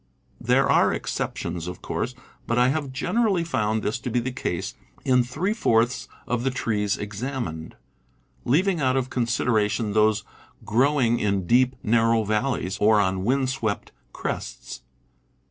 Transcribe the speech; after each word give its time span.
There 0.41 0.67
are 0.67 0.91
exceptions, 0.91 1.67
of 1.67 1.83
course, 1.83 2.15
but 2.47 2.57
I 2.57 2.69
have 2.69 2.91
generally 2.91 3.43
found 3.43 3.83
this 3.83 3.99
to 3.99 4.09
be 4.09 4.19
the 4.19 4.31
case 4.31 4.73
in 5.05 5.23
three 5.23 5.53
fourths 5.53 6.07
of 6.25 6.43
the 6.43 6.49
trees 6.49 6.97
examined, 6.97 7.75
leaving 8.43 8.81
out 8.81 8.97
of 8.97 9.11
consideration 9.11 9.93
those 9.93 10.23
growing 10.65 11.19
in 11.19 11.45
deep, 11.45 11.75
narrow 11.83 12.23
valleys, 12.23 12.79
or 12.81 12.99
on 12.99 13.23
wind 13.25 13.51
swept 13.51 13.91
crests. 14.11 14.81